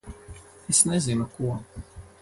[0.73, 1.43] Es nezinu ko...